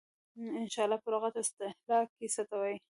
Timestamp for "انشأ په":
0.57-1.09